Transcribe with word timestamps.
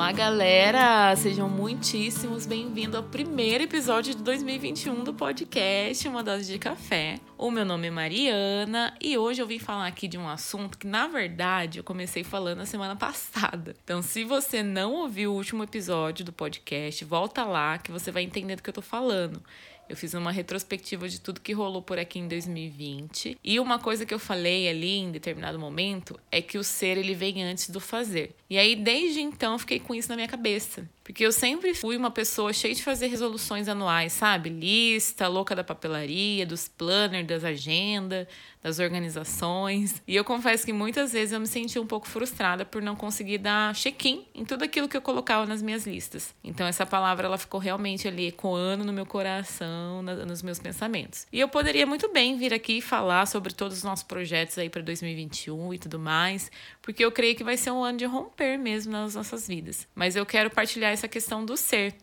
Olá, 0.00 0.12
galera! 0.12 1.14
Sejam 1.14 1.46
muitíssimos 1.46 2.46
bem-vindos 2.46 2.94
ao 2.94 3.02
primeiro 3.02 3.64
episódio 3.64 4.14
de 4.14 4.22
2021 4.22 5.04
do 5.04 5.12
podcast 5.12 6.08
Uma 6.08 6.24
Dose 6.24 6.50
de 6.50 6.58
Café. 6.58 7.20
O 7.36 7.50
meu 7.50 7.66
nome 7.66 7.88
é 7.88 7.90
Mariana 7.90 8.94
e 8.98 9.18
hoje 9.18 9.42
eu 9.42 9.46
vim 9.46 9.58
falar 9.58 9.86
aqui 9.86 10.08
de 10.08 10.16
um 10.16 10.26
assunto 10.26 10.78
que, 10.78 10.86
na 10.86 11.06
verdade, 11.06 11.80
eu 11.80 11.84
comecei 11.84 12.24
falando 12.24 12.56
na 12.56 12.66
semana 12.66 12.96
passada. 12.96 13.76
Então, 13.84 14.00
se 14.00 14.24
você 14.24 14.62
não 14.62 14.94
ouviu 14.94 15.32
o 15.32 15.36
último 15.36 15.64
episódio 15.64 16.24
do 16.24 16.32
podcast, 16.32 17.04
volta 17.04 17.44
lá 17.44 17.76
que 17.76 17.92
você 17.92 18.10
vai 18.10 18.22
entender 18.22 18.56
do 18.56 18.62
que 18.62 18.70
eu 18.70 18.74
tô 18.74 18.82
falando. 18.82 19.42
Eu 19.90 19.96
fiz 19.96 20.14
uma 20.14 20.30
retrospectiva 20.30 21.08
de 21.08 21.20
tudo 21.20 21.40
que 21.40 21.52
rolou 21.52 21.82
por 21.82 21.98
aqui 21.98 22.20
em 22.20 22.28
2020. 22.28 23.36
E 23.42 23.58
uma 23.58 23.76
coisa 23.76 24.06
que 24.06 24.14
eu 24.14 24.20
falei 24.20 24.68
ali 24.68 24.98
em 24.98 25.10
determinado 25.10 25.58
momento 25.58 26.16
é 26.30 26.40
que 26.40 26.56
o 26.56 26.62
ser 26.62 26.96
ele 26.96 27.12
vem 27.12 27.42
antes 27.42 27.68
do 27.68 27.80
fazer. 27.80 28.36
E 28.48 28.56
aí 28.56 28.76
desde 28.76 29.20
então 29.20 29.54
eu 29.54 29.58
fiquei 29.58 29.80
com 29.80 29.92
isso 29.92 30.08
na 30.08 30.14
minha 30.14 30.28
cabeça. 30.28 30.88
Porque 31.10 31.26
eu 31.26 31.32
sempre 31.32 31.74
fui 31.74 31.96
uma 31.96 32.12
pessoa 32.12 32.52
cheia 32.52 32.72
de 32.72 32.84
fazer 32.84 33.08
resoluções 33.08 33.66
anuais, 33.66 34.12
sabe? 34.12 34.48
Lista, 34.48 35.26
louca 35.26 35.56
da 35.56 35.64
papelaria, 35.64 36.46
dos 36.46 36.68
planners, 36.68 37.26
das 37.26 37.42
agendas, 37.42 38.28
das 38.62 38.78
organizações. 38.78 40.00
E 40.06 40.14
eu 40.14 40.22
confesso 40.22 40.64
que 40.64 40.72
muitas 40.72 41.12
vezes 41.12 41.32
eu 41.32 41.40
me 41.40 41.48
senti 41.48 41.80
um 41.80 41.86
pouco 41.86 42.06
frustrada 42.06 42.64
por 42.64 42.80
não 42.80 42.94
conseguir 42.94 43.38
dar 43.38 43.74
check-in 43.74 44.24
em 44.32 44.44
tudo 44.44 44.62
aquilo 44.62 44.88
que 44.88 44.96
eu 44.96 45.02
colocava 45.02 45.46
nas 45.46 45.60
minhas 45.60 45.84
listas. 45.84 46.32
Então 46.44 46.64
essa 46.64 46.86
palavra 46.86 47.26
ela 47.26 47.38
ficou 47.38 47.58
realmente 47.58 48.06
ali 48.06 48.28
ecoando 48.28 48.84
no 48.84 48.92
meu 48.92 49.04
coração, 49.04 50.02
nos 50.02 50.42
meus 50.42 50.60
pensamentos. 50.60 51.26
E 51.32 51.40
eu 51.40 51.48
poderia 51.48 51.86
muito 51.86 52.12
bem 52.12 52.38
vir 52.38 52.54
aqui 52.54 52.78
e 52.78 52.80
falar 52.80 53.26
sobre 53.26 53.52
todos 53.52 53.78
os 53.78 53.82
nossos 53.82 54.04
projetos 54.04 54.56
aí 54.58 54.70
para 54.70 54.82
2021 54.82 55.74
e 55.74 55.78
tudo 55.78 55.98
mais, 55.98 56.52
porque 56.80 57.04
eu 57.04 57.10
creio 57.10 57.34
que 57.34 57.42
vai 57.42 57.56
ser 57.56 57.72
um 57.72 57.82
ano 57.82 57.98
de 57.98 58.04
romper 58.04 58.56
mesmo 58.56 58.92
nas 58.92 59.16
nossas 59.16 59.48
vidas. 59.48 59.88
Mas 59.92 60.14
eu 60.14 60.24
quero 60.24 60.50
partilhar 60.50 60.92
essa 61.00 61.08
questão 61.08 61.44
do 61.44 61.56
ser. 61.56 61.94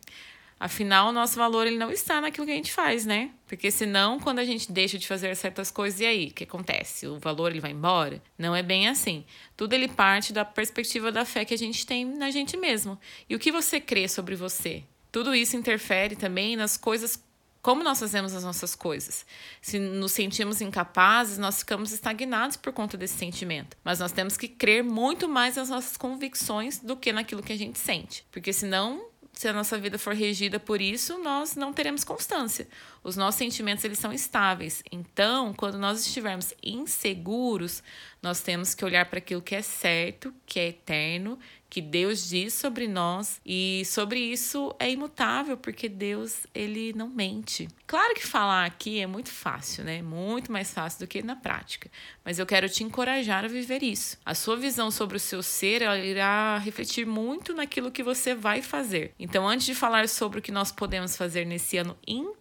Afinal, 0.59 1.09
o 1.09 1.11
nosso 1.11 1.37
valor 1.37 1.67
ele 1.67 1.77
não 1.77 1.91
está 1.91 2.19
naquilo 2.19 2.47
que 2.47 2.51
a 2.51 2.55
gente 2.55 2.73
faz, 2.73 3.05
né? 3.05 3.29
Porque 3.45 3.69
senão, 3.69 4.19
quando 4.19 4.39
a 4.39 4.43
gente 4.43 4.71
deixa 4.71 4.97
de 4.97 5.07
fazer 5.07 5.35
certas 5.35 5.69
coisas, 5.69 5.99
e 5.99 6.05
aí? 6.05 6.27
O 6.29 6.33
que 6.33 6.45
acontece? 6.45 7.05
O 7.05 7.19
valor 7.19 7.51
ele 7.51 7.59
vai 7.59 7.71
embora? 7.71 8.19
Não 8.35 8.55
é 8.55 8.63
bem 8.63 8.87
assim. 8.87 9.23
Tudo 9.55 9.73
ele 9.73 9.87
parte 9.87 10.33
da 10.33 10.43
perspectiva 10.43 11.11
da 11.11 11.23
fé 11.25 11.45
que 11.45 11.53
a 11.53 11.57
gente 11.57 11.85
tem 11.85 12.03
na 12.03 12.31
gente 12.31 12.57
mesmo. 12.57 12.99
E 13.29 13.35
o 13.35 13.39
que 13.39 13.51
você 13.51 13.79
crê 13.79 14.07
sobre 14.07 14.35
você? 14.35 14.83
Tudo 15.11 15.35
isso 15.35 15.55
interfere 15.55 16.15
também 16.15 16.55
nas 16.55 16.75
coisas 16.75 17.23
como 17.67 17.83
nós 17.83 17.99
fazemos 17.99 18.33
as 18.33 18.45
nossas 18.45 18.75
coisas. 18.75 19.25
Se 19.61 19.77
nos 19.77 20.13
sentimos 20.13 20.61
incapazes, 20.61 21.37
nós 21.37 21.59
ficamos 21.59 21.91
estagnados 21.91 22.55
por 22.55 22.71
conta 22.71 22.95
desse 22.95 23.17
sentimento. 23.17 23.75
Mas 23.83 23.99
nós 23.99 24.13
temos 24.13 24.37
que 24.37 24.47
crer 24.47 24.81
muito 24.85 25.27
mais 25.27 25.57
nas 25.57 25.67
nossas 25.67 25.97
convicções 25.97 26.79
do 26.79 26.95
que 26.95 27.11
naquilo 27.11 27.43
que 27.43 27.51
a 27.51 27.57
gente 27.57 27.77
sente. 27.77 28.25
Porque 28.31 28.53
senão 28.53 29.09
se 29.33 29.49
a 29.49 29.53
nossa 29.53 29.77
vida 29.77 29.99
for 29.99 30.15
regida 30.15 30.59
por 30.61 30.81
isso, 30.81 31.19
nós 31.19 31.55
não 31.55 31.71
teremos 31.71 32.03
constância. 32.05 32.67
Os 33.03 33.15
nossos 33.15 33.37
sentimentos 33.37 33.83
eles 33.83 33.99
são 33.99 34.11
estáveis. 34.11 34.81
Então, 34.89 35.53
quando 35.53 35.77
nós 35.77 35.99
estivermos 35.99 36.53
inseguros, 36.63 37.83
nós 38.21 38.41
temos 38.41 38.73
que 38.73 38.83
olhar 38.83 39.05
para 39.09 39.19
aquilo 39.19 39.41
que 39.41 39.53
é 39.53 39.61
certo, 39.61 40.33
que 40.45 40.59
é 40.59 40.69
eterno, 40.69 41.37
que 41.69 41.81
Deus 41.81 42.27
diz 42.27 42.53
sobre 42.53 42.87
nós 42.87 43.41
e 43.45 43.83
sobre 43.85 44.19
isso 44.19 44.73
é 44.79 44.89
imutável, 44.89 45.57
porque 45.57 45.89
Deus 45.89 46.47
ele 46.53 46.93
não 46.93 47.09
mente. 47.09 47.67
Claro 47.85 48.13
que 48.15 48.25
falar 48.25 48.65
aqui 48.65 48.99
é 48.99 49.07
muito 49.07 49.29
fácil, 49.29 49.83
né? 49.83 50.01
Muito 50.01 50.51
mais 50.51 50.71
fácil 50.71 50.99
do 50.99 51.07
que 51.07 51.21
na 51.21 51.35
prática. 51.35 51.89
Mas 52.23 52.39
eu 52.39 52.45
quero 52.45 52.69
te 52.69 52.83
encorajar 52.83 53.45
a 53.45 53.47
viver 53.47 53.83
isso. 53.83 54.17
A 54.25 54.33
sua 54.33 54.57
visão 54.57 54.91
sobre 54.91 55.17
o 55.17 55.19
seu 55.19 55.41
ser 55.43 55.81
irá 56.03 56.57
refletir 56.57 57.05
muito 57.05 57.53
naquilo 57.53 57.91
que 57.91 58.03
você 58.03 58.35
vai 58.35 58.61
fazer. 58.61 59.13
Então, 59.19 59.47
antes 59.47 59.65
de 59.65 59.75
falar 59.75 60.09
sobre 60.09 60.39
o 60.39 60.41
que 60.41 60.51
nós 60.51 60.71
podemos 60.71 61.15
fazer 61.15 61.45
nesse 61.45 61.77
ano 61.77 61.97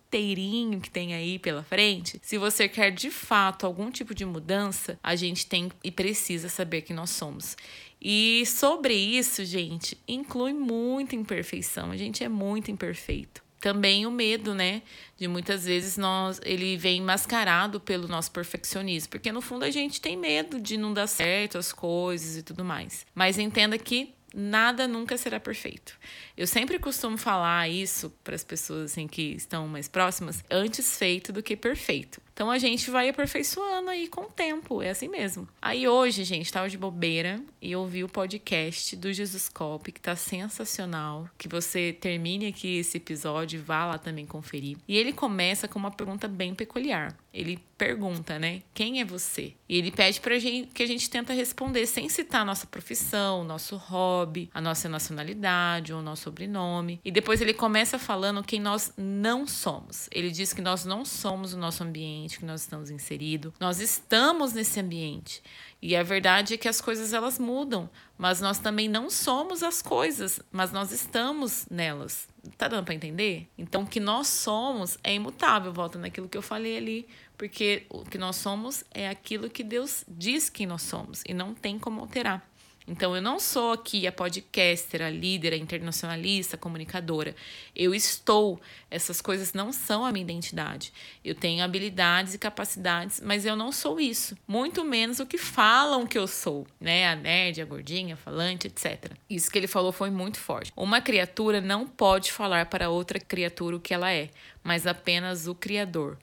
inteirinho 0.07 0.81
que 0.81 0.91
tem 0.91 1.15
aí 1.15 1.39
pela 1.39 1.63
frente, 1.63 2.19
se 2.23 2.39
você 2.39 2.69
quer 2.69 2.91
de 2.91 3.11
fato 3.11 3.67
algum 3.67 3.91
tipo 3.91 4.15
de 4.15 4.25
mudança, 4.25 4.99
a 5.03 5.17
gente 5.17 5.47
tem 5.47 5.71
e 5.83 5.91
precisa 5.91 6.49
saber 6.49 6.83
que 6.83 6.95
nós 6.95 7.11
somos. 7.11 7.57
E 8.01 8.45
sobre 8.47 8.95
isso, 8.95 9.45
gente, 9.45 9.99
inclui 10.07 10.53
muita 10.53 11.17
imperfeição. 11.17 11.91
A 11.91 11.97
gente 11.97 12.23
é 12.23 12.29
muito 12.29 12.71
imperfeito. 12.71 13.45
Também 13.59 14.07
o 14.07 14.11
medo, 14.11 14.55
né? 14.55 14.83
De 15.17 15.27
muitas 15.27 15.65
vezes 15.65 15.97
nós 15.97 16.39
ele 16.45 16.77
vem 16.77 17.01
mascarado 17.01 17.81
pelo 17.81 18.07
nosso 18.07 18.31
perfeccionismo, 18.31 19.11
porque 19.11 19.33
no 19.33 19.41
fundo 19.41 19.65
a 19.65 19.71
gente 19.71 20.01
tem 20.01 20.17
medo 20.17 20.61
de 20.61 20.77
não 20.77 20.93
dar 20.93 21.07
certo 21.07 21.59
as 21.59 21.73
coisas 21.73 22.37
e 22.37 22.43
tudo 22.43 22.65
mais. 22.65 23.07
Mas 23.15 23.39
entenda 23.39 23.79
que 23.79 24.15
nada 24.37 24.87
nunca 24.87 25.17
será 25.17 25.41
perfeito. 25.41 25.99
Eu 26.37 26.47
sempre 26.47 26.79
costumo 26.79 27.17
falar 27.17 27.71
isso 27.71 28.11
para 28.23 28.35
as 28.35 28.45
pessoas 28.45 28.93
assim 28.93 29.09
que 29.09 29.33
estão 29.33 29.67
mais 29.67 29.89
próximas, 29.89 30.45
antes 30.51 30.99
feito 30.99 31.33
do 31.33 31.43
que 31.43 31.57
perfeito. 31.57 32.21
Então 32.37 32.51
a 32.51 32.59
gente 32.59 32.91
vai 32.91 33.09
aperfeiçoando 33.09 33.89
aí 33.89 34.09
com 34.09 34.21
o 34.21 34.31
tempo, 34.31 34.83
é 34.83 34.91
assim 34.91 35.09
mesmo. 35.09 35.49
Aí 35.61 35.89
hoje, 35.89 36.23
gente, 36.23 36.53
tava 36.53 36.69
de 36.69 36.77
bobeira 36.77 37.41
e 37.63 37.75
ouvi 37.75 38.05
o 38.05 38.11
podcast 38.11 38.95
do 38.95 39.11
Jesus 39.11 39.49
Cop, 39.49 39.91
que 39.91 39.99
tá 39.99 40.15
sensacional. 40.15 41.31
Que 41.39 41.49
você 41.49 41.97
termine 41.99 42.49
aqui 42.49 42.77
esse 42.77 42.99
episódio 42.99 43.57
e 43.57 43.63
vá 43.63 43.87
lá 43.87 43.97
também 43.97 44.27
conferir. 44.27 44.77
E 44.87 44.99
ele 44.99 45.15
começa 45.15 45.67
com 45.67 45.79
uma 45.79 45.91
pergunta 45.91 46.29
bem 46.29 46.55
peculiar. 46.55 47.17
Ele 47.33 47.59
pergunta, 47.77 48.39
né? 48.39 48.63
Quem 48.73 49.01
é 49.01 49.05
você? 49.05 49.55
E 49.69 49.79
ele 49.79 49.91
pede 49.91 50.21
pra 50.21 50.39
gente 50.39 50.69
que 50.73 50.83
a 50.83 50.87
gente 50.87 51.09
tenta 51.09 51.33
responder 51.33 51.87
sem 51.87 52.09
citar 52.09 52.43
a 52.43 52.45
nossa 52.45 52.67
profissão, 52.67 53.45
nosso 53.45 53.77
hobby, 53.77 54.51
a 54.53 54.61
nossa 54.61 54.89
nacionalidade 54.89 55.93
ou 55.93 56.03
nosso 56.03 56.25
sobrenome. 56.25 57.01
E 57.05 57.11
depois 57.11 57.41
ele 57.41 57.53
começa 57.53 57.99
falando 57.99 58.43
quem 58.43 58.61
nós 58.61 58.93
não 58.97 59.47
somos. 59.47 60.09
Ele 60.11 60.31
diz 60.31 60.53
que 60.53 60.63
nós 60.63 60.85
não 60.85 61.05
somos 61.05 61.53
o 61.53 61.59
nosso 61.59 61.83
ambiente 61.83 62.26
que 62.35 62.45
nós 62.45 62.63
estamos 62.63 62.91
inseridos. 62.91 63.53
Nós 63.61 63.81
estamos 63.81 64.53
nesse 64.53 64.81
ambiente. 64.81 65.43
E 65.81 65.95
a 65.95 66.03
verdade 66.03 66.55
é 66.55 66.57
que 66.57 66.69
as 66.69 66.81
coisas 66.81 67.13
elas 67.13 67.39
mudam, 67.39 67.89
mas 68.17 68.41
nós 68.41 68.59
também 68.59 68.89
não 68.89 69.11
somos 69.11 69.63
as 69.63 69.83
coisas, 69.83 70.41
mas 70.51 70.73
nós 70.73 70.91
estamos 70.91 71.67
nelas. 71.71 72.27
Tá 72.57 72.67
dando 72.67 72.85
para 72.85 72.95
entender? 72.95 73.49
Então, 73.59 73.83
o 73.83 73.87
que 73.87 74.01
nós 74.01 74.27
somos 74.27 74.99
é 75.05 75.15
imutável, 75.15 75.73
volta 75.73 75.99
naquilo 75.99 76.29
que 76.29 76.37
eu 76.37 76.43
falei 76.43 76.77
ali, 76.77 77.09
porque 77.37 77.85
o 77.91 78.05
que 78.05 78.17
nós 78.17 78.37
somos 78.37 78.85
é 78.93 79.09
aquilo 79.09 79.51
que 79.51 79.63
Deus 79.63 80.05
diz 80.09 80.49
que 80.49 80.67
nós 80.67 80.83
somos 80.83 81.23
e 81.27 81.35
não 81.35 81.55
tem 81.55 81.79
como 81.79 82.01
alterar. 82.01 82.49
Então, 82.89 83.17
eu 83.17 83.21
não 83.21 83.41
sou 83.41 83.73
aqui 83.73 84.07
a 84.07 84.13
podcaster, 84.13 85.03
a 85.03 85.11
líder, 85.11 85.53
a 85.53 85.57
internacionalista, 85.57 86.55
a 86.55 86.59
comunicadora. 86.59 87.35
Eu 87.75 87.95
estou. 87.95 88.61
Essas 88.89 89.21
coisas 89.21 89.53
não 89.53 89.73
são 89.73 90.05
a 90.05 90.13
minha 90.13 90.23
identidade. 90.23 90.93
Eu 91.25 91.35
tenho 91.35 91.65
habilidades 91.65 92.35
e 92.35 92.39
capacidades, 92.39 93.21
mas 93.21 93.45
eu 93.45 93.57
não 93.57 93.73
sou 93.73 93.99
isso. 93.99 94.37
Muito 94.47 94.85
menos 94.85 95.19
o 95.19 95.27
que 95.27 95.37
falam 95.37 96.07
que 96.07 96.17
eu 96.17 96.29
sou, 96.29 96.67
né? 96.81 97.09
A 97.09 97.17
nerd, 97.17 97.61
a 97.61 97.65
gordinha, 97.65 98.15
a 98.15 98.17
falante, 98.17 98.69
etc. 98.69 99.13
Isso 99.29 99.51
que 99.51 99.59
ele 99.59 99.67
falou 99.67 99.91
foi 99.91 100.11
muito 100.11 100.39
forte. 100.39 100.73
Uma 100.77 101.01
criatura 101.01 101.61
não 101.61 101.87
pode 101.87 102.31
falar 102.31 102.67
para 102.67 102.89
outra 102.89 103.19
criatura 103.19 103.77
o 103.77 103.81
que 103.81 103.93
ela 103.93 104.13
é, 104.13 104.31
mas 104.63 104.87
apenas 104.87 105.49
o 105.49 105.55
Criador. 105.55 106.17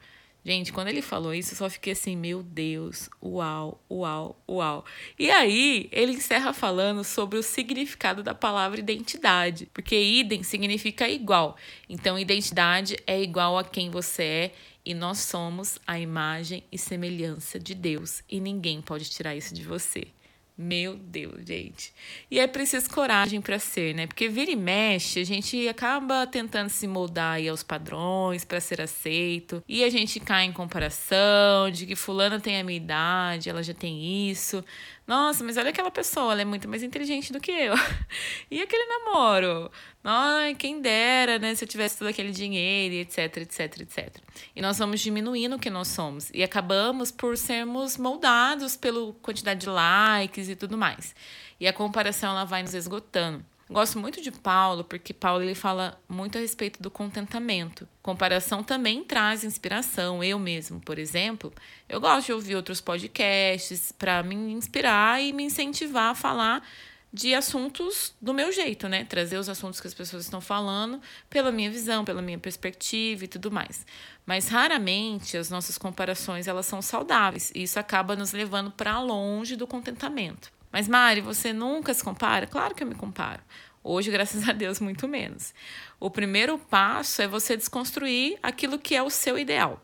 Gente, 0.45 0.73
quando 0.73 0.89
ele 0.89 1.01
falou 1.01 1.33
isso, 1.33 1.53
eu 1.53 1.57
só 1.57 1.69
fiquei 1.69 1.93
assim, 1.93 2.17
meu 2.17 2.43
Deus, 2.43 3.09
uau, 3.21 3.81
uau, 3.89 4.37
uau. 4.49 4.83
E 5.17 5.31
aí, 5.31 5.87
ele 5.89 6.11
encerra 6.11 6.51
falando 6.51 7.01
sobre 7.03 7.39
o 7.39 7.43
significado 7.43 8.21
da 8.21 8.35
palavra 8.35 8.77
identidade, 8.77 9.69
porque 9.73 9.95
idem 9.95 10.43
significa 10.43 11.07
igual. 11.07 11.55
Então, 11.87 12.19
identidade 12.19 12.97
é 13.07 13.21
igual 13.21 13.57
a 13.57 13.63
quem 13.63 13.89
você 13.89 14.23
é 14.23 14.53
e 14.85 14.93
nós 14.93 15.19
somos 15.19 15.79
a 15.87 15.97
imagem 15.97 16.61
e 16.69 16.77
semelhança 16.77 17.57
de 17.57 17.73
Deus, 17.73 18.21
e 18.29 18.41
ninguém 18.41 18.81
pode 18.81 19.09
tirar 19.09 19.33
isso 19.33 19.53
de 19.53 19.63
você. 19.63 20.07
Meu 20.55 20.95
Deus, 20.95 21.43
gente. 21.43 21.91
E 22.29 22.39
é 22.39 22.45
preciso 22.45 22.87
coragem 22.91 23.41
para 23.41 23.57
ser, 23.57 23.95
né? 23.95 24.05
Porque 24.05 24.29
vira 24.29 24.51
e 24.51 24.55
mexe, 24.55 25.19
a 25.19 25.25
gente 25.25 25.67
acaba 25.67 26.27
tentando 26.27 26.69
se 26.69 26.85
moldar 26.85 27.35
aí 27.37 27.49
aos 27.49 27.63
padrões 27.63 28.45
para 28.45 28.61
ser 28.61 28.79
aceito. 28.79 29.63
E 29.67 29.83
a 29.83 29.89
gente 29.89 30.19
cai 30.19 30.43
em 30.43 30.51
comparação 30.51 31.71
de 31.71 31.87
que 31.87 31.95
fulana 31.95 32.39
tem 32.39 32.59
a 32.59 32.63
minha 32.63 32.77
idade, 32.77 33.49
ela 33.49 33.63
já 33.63 33.73
tem 33.73 34.29
isso. 34.29 34.63
Nossa, 35.05 35.43
mas 35.43 35.57
olha 35.57 35.69
aquela 35.69 35.91
pessoa, 35.91 36.31
ela 36.31 36.43
é 36.43 36.45
muito 36.45 36.69
mais 36.69 36.81
inteligente 36.81 37.33
do 37.33 37.39
que 37.39 37.51
eu. 37.51 37.73
e 38.49 38.61
aquele 38.61 38.85
namoro? 38.85 39.69
Ai, 40.01 40.55
quem 40.55 40.81
dera, 40.81 41.37
né? 41.39 41.55
Se 41.55 41.65
eu 41.65 41.67
tivesse 41.67 41.97
todo 41.97 42.07
aquele 42.07 42.31
dinheiro, 42.31 42.95
etc, 42.95 43.37
etc, 43.37 43.81
etc. 43.81 44.17
E 44.55 44.61
nós 44.61 44.77
vamos 44.77 45.01
diminuindo 45.01 45.55
o 45.57 45.59
que 45.59 45.69
nós 45.69 45.89
somos. 45.89 46.29
E 46.33 46.41
acabamos 46.41 47.11
por 47.11 47.37
sermos 47.37 47.97
moldados 47.97 48.77
pela 48.77 49.11
quantidade 49.21 49.61
de 49.61 49.69
likes 49.69 50.42
e 50.49 50.55
tudo 50.55 50.77
mais. 50.77 51.15
E 51.59 51.67
a 51.67 51.73
comparação, 51.73 52.31
ela 52.31 52.45
vai 52.45 52.61
nos 52.61 52.73
esgotando. 52.73 53.43
Gosto 53.69 53.97
muito 53.97 54.21
de 54.21 54.29
Paulo, 54.29 54.83
porque 54.83 55.13
Paulo 55.13 55.41
ele 55.41 55.55
fala 55.55 55.99
muito 56.07 56.37
a 56.37 56.41
respeito 56.41 56.81
do 56.81 56.91
contentamento. 56.91 57.87
Comparação 58.01 58.61
também 58.61 59.03
traz 59.03 59.43
inspiração. 59.43 60.23
Eu 60.23 60.37
mesmo, 60.37 60.79
por 60.81 60.99
exemplo, 60.99 61.51
eu 61.87 61.99
gosto 61.99 62.27
de 62.27 62.33
ouvir 62.33 62.55
outros 62.55 62.81
podcasts 62.81 63.91
para 63.91 64.21
me 64.21 64.35
inspirar 64.35 65.21
e 65.23 65.31
me 65.33 65.43
incentivar 65.43 66.11
a 66.11 66.15
falar 66.15 66.61
de 67.13 67.35
assuntos 67.35 68.15
do 68.19 68.33
meu 68.33 68.51
jeito, 68.51 68.89
né? 68.89 69.05
Trazer 69.05 69.37
os 69.37 69.47
assuntos 69.47 69.79
que 69.79 69.85
as 69.85 69.93
pessoas 69.93 70.23
estão 70.23 70.41
falando 70.41 70.99
pela 71.29 71.51
minha 71.51 71.69
visão, 71.69 72.03
pela 72.03 72.23
minha 72.23 72.39
perspectiva 72.39 73.25
e 73.25 73.27
tudo 73.27 73.51
mais. 73.51 73.85
Mas 74.25 74.47
raramente 74.47 75.37
as 75.37 75.51
nossas 75.51 75.77
comparações 75.77 76.47
elas 76.47 76.65
são 76.65 76.81
saudáveis 76.81 77.51
e 77.53 77.61
isso 77.61 77.79
acaba 77.79 78.15
nos 78.15 78.31
levando 78.31 78.71
para 78.71 78.99
longe 78.99 79.55
do 79.55 79.67
contentamento. 79.67 80.51
Mas 80.71 80.87
Mari, 80.87 81.21
você 81.21 81.53
nunca 81.53 81.93
se 81.93 82.03
compara? 82.03 82.47
Claro 82.47 82.73
que 82.73 82.81
eu 82.81 82.87
me 82.87 82.95
comparo. 82.95 83.43
Hoje, 83.83 84.09
graças 84.09 84.47
a 84.49 84.51
Deus, 84.51 84.79
muito 84.79 85.07
menos. 85.07 85.53
O 85.99 86.09
primeiro 86.09 86.57
passo 86.57 87.21
é 87.21 87.27
você 87.27 87.55
desconstruir 87.55 88.39
aquilo 88.41 88.79
que 88.79 88.95
é 88.95 89.03
o 89.03 89.09
seu 89.11 89.37
ideal. 89.37 89.79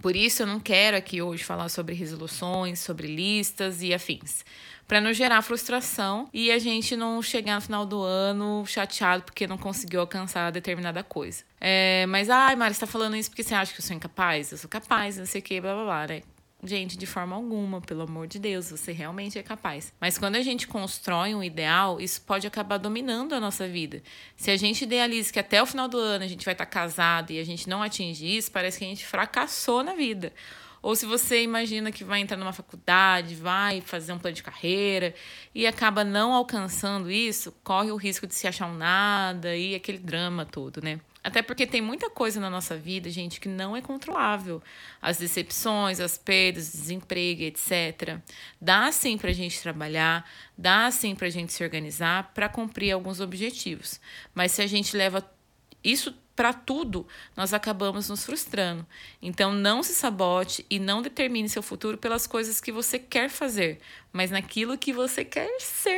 Por 0.00 0.14
isso, 0.14 0.42
eu 0.42 0.46
não 0.46 0.60
quero 0.60 0.96
aqui 0.96 1.20
hoje 1.20 1.42
falar 1.42 1.68
sobre 1.68 1.94
resoluções, 1.94 2.78
sobre 2.80 3.06
listas 3.06 3.82
e 3.82 3.92
afins 3.92 4.44
para 4.86 5.00
não 5.00 5.12
gerar 5.12 5.42
frustração 5.42 6.28
e 6.32 6.50
a 6.50 6.58
gente 6.58 6.96
não 6.96 7.20
chegar 7.20 7.56
no 7.56 7.60
final 7.60 7.84
do 7.84 8.02
ano 8.02 8.64
chateado 8.66 9.24
porque 9.24 9.46
não 9.46 9.58
conseguiu 9.58 10.00
alcançar 10.00 10.50
determinada 10.52 11.02
coisa. 11.02 11.42
É, 11.60 12.06
mas, 12.06 12.30
ai, 12.30 12.54
Mari, 12.54 12.74
você 12.74 12.80
tá 12.80 12.86
falando 12.86 13.16
isso 13.16 13.30
porque 13.30 13.42
você 13.42 13.54
acha 13.54 13.72
que 13.72 13.80
eu 13.80 13.84
sou 13.84 13.96
incapaz? 13.96 14.52
Eu 14.52 14.58
sou 14.58 14.70
capaz, 14.70 15.16
não 15.16 15.26
sei 15.26 15.40
o 15.40 15.44
que, 15.44 15.60
blá 15.60 15.74
blá 15.74 15.84
blá, 15.84 16.06
né? 16.06 16.22
Gente, 16.66 16.98
de 16.98 17.06
forma 17.06 17.36
alguma, 17.36 17.80
pelo 17.80 18.02
amor 18.02 18.26
de 18.26 18.40
Deus, 18.40 18.70
você 18.70 18.90
realmente 18.90 19.38
é 19.38 19.42
capaz. 19.42 19.92
Mas 20.00 20.18
quando 20.18 20.34
a 20.34 20.42
gente 20.42 20.66
constrói 20.66 21.32
um 21.32 21.42
ideal, 21.42 22.00
isso 22.00 22.20
pode 22.22 22.44
acabar 22.44 22.76
dominando 22.76 23.34
a 23.34 23.40
nossa 23.40 23.68
vida. 23.68 24.02
Se 24.36 24.50
a 24.50 24.56
gente 24.56 24.82
idealiza 24.82 25.32
que 25.32 25.38
até 25.38 25.62
o 25.62 25.66
final 25.66 25.86
do 25.86 25.96
ano 25.96 26.24
a 26.24 26.28
gente 26.28 26.44
vai 26.44 26.54
estar 26.54 26.66
casado 26.66 27.30
e 27.30 27.38
a 27.38 27.44
gente 27.44 27.68
não 27.68 27.84
atinge 27.84 28.26
isso, 28.26 28.50
parece 28.50 28.78
que 28.78 28.84
a 28.84 28.88
gente 28.88 29.06
fracassou 29.06 29.84
na 29.84 29.94
vida. 29.94 30.32
Ou 30.82 30.96
se 30.96 31.06
você 31.06 31.42
imagina 31.42 31.92
que 31.92 32.02
vai 32.02 32.20
entrar 32.20 32.36
numa 32.36 32.52
faculdade, 32.52 33.34
vai 33.34 33.80
fazer 33.80 34.12
um 34.12 34.18
plano 34.18 34.34
de 34.34 34.42
carreira 34.42 35.14
e 35.54 35.66
acaba 35.66 36.02
não 36.02 36.32
alcançando 36.32 37.10
isso, 37.10 37.52
corre 37.62 37.92
o 37.92 37.96
risco 37.96 38.26
de 38.26 38.34
se 38.34 38.46
achar 38.46 38.66
um 38.66 38.74
nada 38.74 39.56
e 39.56 39.74
aquele 39.74 39.98
drama 39.98 40.44
todo, 40.44 40.82
né? 40.82 41.00
Até 41.26 41.42
porque 41.42 41.66
tem 41.66 41.82
muita 41.82 42.08
coisa 42.08 42.38
na 42.38 42.48
nossa 42.48 42.76
vida, 42.76 43.10
gente, 43.10 43.40
que 43.40 43.48
não 43.48 43.76
é 43.76 43.82
controlável. 43.82 44.62
As 45.02 45.18
decepções, 45.18 45.98
as 45.98 46.16
perdas, 46.16 46.70
desemprego, 46.70 47.42
etc. 47.42 48.20
Dá 48.60 48.92
sim 48.92 49.18
para 49.18 49.30
a 49.30 49.32
gente 49.32 49.60
trabalhar, 49.60 50.24
dá 50.56 50.88
sim 50.88 51.16
para 51.16 51.26
a 51.26 51.30
gente 51.30 51.52
se 51.52 51.64
organizar 51.64 52.30
para 52.32 52.48
cumprir 52.48 52.92
alguns 52.92 53.18
objetivos. 53.18 54.00
Mas 54.32 54.52
se 54.52 54.62
a 54.62 54.68
gente 54.68 54.96
leva 54.96 55.28
isso 55.82 56.14
para 56.36 56.52
tudo, 56.52 57.08
nós 57.36 57.52
acabamos 57.52 58.08
nos 58.08 58.24
frustrando. 58.24 58.86
Então, 59.20 59.52
não 59.52 59.82
se 59.82 59.94
sabote 59.94 60.64
e 60.70 60.78
não 60.78 61.02
determine 61.02 61.48
seu 61.48 61.62
futuro 61.62 61.98
pelas 61.98 62.28
coisas 62.28 62.60
que 62.60 62.70
você 62.70 63.00
quer 63.00 63.30
fazer, 63.30 63.80
mas 64.12 64.30
naquilo 64.30 64.78
que 64.78 64.92
você 64.92 65.24
quer 65.24 65.60
ser. 65.60 65.95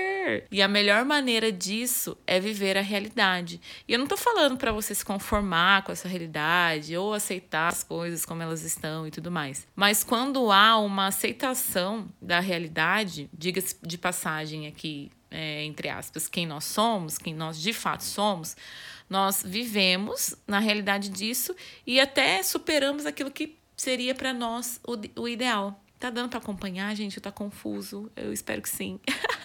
E 0.51 0.63
a 0.63 0.69
melhor 0.69 1.05
maneira 1.05 1.51
disso 1.51 2.17
é 2.27 2.39
viver 2.39 2.77
a 2.77 2.81
realidade. 2.81 3.61
E 3.87 3.93
eu 3.93 3.99
não 3.99 4.07
tô 4.07 4.17
falando 4.17 4.57
para 4.57 4.73
você 4.73 4.95
se 4.95 5.05
conformar 5.05 5.83
com 5.83 5.93
essa 5.93 6.09
realidade 6.09 6.97
ou 6.97 7.15
aceitar 7.15 7.69
as 7.69 7.83
coisas 7.83 8.25
como 8.25 8.43
elas 8.43 8.63
estão 8.63 9.07
e 9.07 9.11
tudo 9.11 9.31
mais. 9.31 9.67
Mas 9.75 10.05
quando 10.05 10.51
há 10.51 10.79
uma 10.79 11.07
aceitação 11.07 12.09
da 12.21 12.41
realidade, 12.41 13.29
diga-se 13.33 13.77
de 13.83 13.99
passagem 13.99 14.67
aqui, 14.67 15.11
é, 15.31 15.65
entre 15.65 15.89
aspas, 15.89 16.29
quem 16.29 16.47
nós 16.47 16.65
somos, 16.65 17.19
quem 17.19 17.35
nós 17.35 17.61
de 17.61 17.73
fato 17.73 18.03
somos, 18.03 18.57
nós 19.09 19.43
vivemos 19.45 20.35
na 20.47 20.59
realidade 20.59 21.09
disso 21.09 21.55
e 21.87 22.01
até 22.01 22.43
superamos 22.43 23.07
aquilo 23.07 23.31
que 23.31 23.57
seria 23.77 24.15
para 24.15 24.33
nós 24.33 24.81
o, 24.87 25.23
o 25.23 25.29
ideal. 25.29 25.81
Tá 25.99 26.11
dando 26.11 26.29
para 26.29 26.39
acompanhar, 26.39 26.95
gente? 26.95 27.21
Tá 27.21 27.33
confuso? 27.33 28.11
Eu 28.15 28.33
espero 28.33 28.63
que 28.63 28.69
sim. 28.69 29.01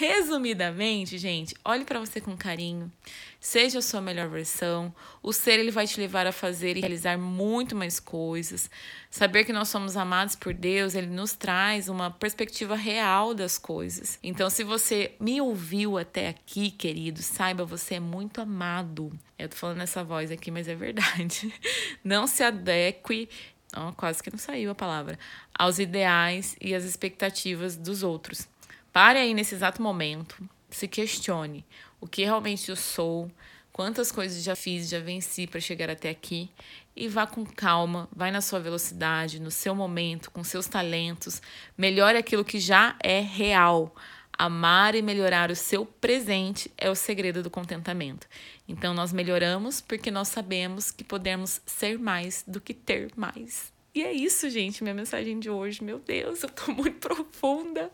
Resumidamente, 0.00 1.18
gente, 1.18 1.54
olhe 1.62 1.84
para 1.84 2.00
você 2.00 2.22
com 2.22 2.34
carinho, 2.34 2.90
seja 3.38 3.80
a 3.80 3.82
sua 3.82 4.00
melhor 4.00 4.30
versão. 4.30 4.94
O 5.22 5.30
ser 5.30 5.60
ele 5.60 5.70
vai 5.70 5.86
te 5.86 6.00
levar 6.00 6.26
a 6.26 6.32
fazer 6.32 6.74
e 6.74 6.80
realizar 6.80 7.18
muito 7.18 7.76
mais 7.76 8.00
coisas. 8.00 8.70
Saber 9.10 9.44
que 9.44 9.52
nós 9.52 9.68
somos 9.68 9.98
amados 9.98 10.34
por 10.34 10.54
Deus, 10.54 10.94
ele 10.94 11.08
nos 11.08 11.34
traz 11.34 11.86
uma 11.90 12.10
perspectiva 12.10 12.74
real 12.74 13.34
das 13.34 13.58
coisas. 13.58 14.18
Então, 14.22 14.48
se 14.48 14.64
você 14.64 15.12
me 15.20 15.38
ouviu 15.38 15.98
até 15.98 16.28
aqui, 16.28 16.70
querido, 16.70 17.22
saiba, 17.22 17.66
você 17.66 17.96
é 17.96 18.00
muito 18.00 18.40
amado. 18.40 19.12
Eu 19.38 19.50
tô 19.50 19.56
falando 19.56 19.82
essa 19.82 20.02
voz 20.02 20.30
aqui, 20.30 20.50
mas 20.50 20.66
é 20.66 20.74
verdade. 20.74 21.52
Não 22.02 22.26
se 22.26 22.42
adeque 22.42 23.28
Oh, 23.76 23.92
quase 23.92 24.20
que 24.20 24.30
não 24.30 24.38
saiu 24.38 24.72
a 24.72 24.74
palavra. 24.74 25.16
Aos 25.56 25.78
ideais 25.78 26.56
e 26.60 26.74
às 26.74 26.82
expectativas 26.82 27.76
dos 27.76 28.02
outros. 28.02 28.48
Pare 28.92 29.18
aí 29.18 29.34
nesse 29.34 29.54
exato 29.54 29.80
momento, 29.80 30.36
se 30.68 30.88
questione 30.88 31.64
o 32.00 32.08
que 32.08 32.24
realmente 32.24 32.70
eu 32.70 32.76
sou, 32.76 33.30
quantas 33.72 34.10
coisas 34.10 34.42
já 34.42 34.56
fiz, 34.56 34.88
já 34.88 34.98
venci 34.98 35.46
para 35.46 35.60
chegar 35.60 35.88
até 35.88 36.10
aqui 36.10 36.50
e 36.96 37.06
vá 37.06 37.26
com 37.26 37.44
calma, 37.46 38.08
vai 38.14 38.30
na 38.30 38.40
sua 38.40 38.58
velocidade, 38.58 39.40
no 39.40 39.50
seu 39.50 39.74
momento, 39.74 40.30
com 40.30 40.42
seus 40.42 40.66
talentos, 40.66 41.40
melhore 41.78 42.18
aquilo 42.18 42.44
que 42.44 42.58
já 42.58 42.96
é 43.02 43.20
real. 43.20 43.94
Amar 44.36 44.94
e 44.94 45.02
melhorar 45.02 45.50
o 45.50 45.56
seu 45.56 45.84
presente 45.84 46.70
é 46.76 46.88
o 46.88 46.94
segredo 46.94 47.42
do 47.42 47.50
contentamento. 47.50 48.26
Então 48.66 48.94
nós 48.94 49.12
melhoramos 49.12 49.82
porque 49.82 50.10
nós 50.10 50.28
sabemos 50.28 50.90
que 50.90 51.04
podemos 51.04 51.60
ser 51.66 51.98
mais 51.98 52.42
do 52.46 52.60
que 52.60 52.72
ter 52.72 53.10
mais. 53.16 53.70
E 53.92 54.02
é 54.02 54.12
isso, 54.12 54.48
gente, 54.48 54.82
minha 54.82 54.94
mensagem 54.94 55.40
de 55.40 55.50
hoje. 55.50 55.82
Meu 55.82 55.98
Deus, 55.98 56.42
eu 56.42 56.48
tô 56.48 56.70
muito 56.72 56.98
profunda. 56.98 57.90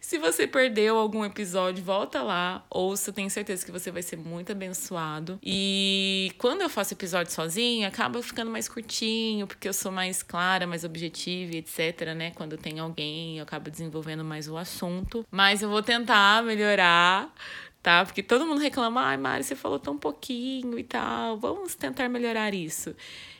Se 0.00 0.18
você 0.18 0.46
perdeu 0.46 0.96
algum 0.98 1.24
episódio, 1.24 1.82
volta 1.82 2.22
lá, 2.22 2.64
ouça, 2.68 3.12
tenho 3.12 3.30
certeza 3.30 3.64
que 3.64 3.72
você 3.72 3.90
vai 3.90 4.02
ser 4.02 4.16
muito 4.16 4.52
abençoado. 4.52 5.38
E 5.42 6.32
quando 6.36 6.60
eu 6.60 6.68
faço 6.68 6.92
episódio 6.92 7.32
sozinha, 7.32 7.88
acaba 7.88 8.22
ficando 8.22 8.50
mais 8.50 8.68
curtinho, 8.68 9.46
porque 9.46 9.68
eu 9.68 9.72
sou 9.72 9.90
mais 9.90 10.22
clara, 10.22 10.66
mais 10.66 10.84
objetiva, 10.84 11.56
etc, 11.56 12.14
né? 12.14 12.30
Quando 12.32 12.58
tem 12.58 12.78
alguém, 12.78 13.38
eu 13.38 13.42
acabo 13.42 13.70
desenvolvendo 13.70 14.24
mais 14.24 14.48
o 14.48 14.56
assunto. 14.56 15.26
Mas 15.30 15.62
eu 15.62 15.70
vou 15.70 15.82
tentar 15.82 16.42
melhorar 16.42 17.32
tá? 17.88 18.04
Porque 18.04 18.22
todo 18.22 18.44
mundo 18.44 18.60
reclama, 18.60 19.00
ai, 19.00 19.16
Mari, 19.16 19.42
você 19.42 19.56
falou 19.56 19.78
tão 19.78 19.96
pouquinho 19.96 20.78
e 20.78 20.84
tal. 20.84 21.38
Vamos 21.38 21.74
tentar 21.74 22.06
melhorar 22.06 22.52
isso. 22.52 22.94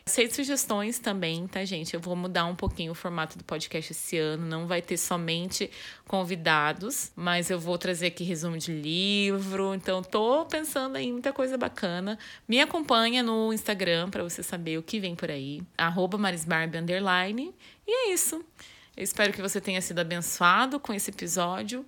Aceito 0.07 0.37
sugestões 0.37 0.99
também, 0.99 1.47
tá, 1.47 1.63
gente? 1.67 1.93
Eu 1.93 2.01
vou 2.01 2.17
mudar 2.17 2.47
um 2.47 2.57
pouquinho 2.57 2.93
o 2.93 2.95
formato 2.95 3.37
do 3.37 3.45
podcast 3.45 3.93
esse 3.93 4.17
ano. 4.17 4.47
Não 4.47 4.67
vai 4.67 4.81
ter 4.81 4.97
somente 4.97 5.71
convidados, 6.07 7.13
mas 7.15 7.51
eu 7.51 7.61
vou 7.61 7.77
trazer 7.77 8.07
aqui 8.07 8.25
resumo 8.25 8.57
de 8.57 8.73
livro. 8.73 9.75
Então, 9.75 10.03
tô 10.03 10.47
pensando 10.47 10.97
em 10.97 11.13
muita 11.13 11.31
coisa 11.31 11.59
bacana. 11.59 12.19
Me 12.49 12.59
acompanha 12.59 13.23
no 13.23 13.53
Instagram 13.53 14.09
para 14.09 14.23
você 14.23 14.43
saber 14.43 14.79
o 14.79 14.83
que 14.83 14.99
vem 14.99 15.15
por 15.15 15.31
aí. 15.31 15.61
Arroba 15.77 16.17
underline. 16.17 17.55
E 17.87 17.93
é 17.93 18.15
isso. 18.15 18.43
Eu 18.97 19.05
espero 19.05 19.33
que 19.33 19.41
você 19.43 19.61
tenha 19.61 19.81
sido 19.81 20.01
abençoado 20.01 20.81
com 20.81 20.93
esse 20.93 21.11
episódio 21.11 21.85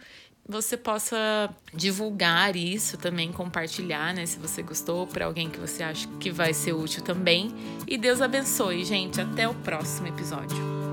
você 0.50 0.76
possa 0.76 1.48
divulgar 1.72 2.56
isso 2.56 2.98
também, 2.98 3.32
compartilhar, 3.32 4.12
né? 4.12 4.26
Se 4.26 4.38
você 4.38 4.62
gostou, 4.62 5.06
para 5.06 5.24
alguém 5.24 5.48
que 5.48 5.58
você 5.58 5.82
acha 5.82 6.08
que 6.18 6.30
vai 6.30 6.52
ser 6.52 6.72
útil 6.72 7.02
também. 7.02 7.54
E 7.86 7.96
Deus 7.96 8.20
abençoe, 8.20 8.84
gente. 8.84 9.20
Até 9.20 9.48
o 9.48 9.54
próximo 9.54 10.08
episódio. 10.08 10.89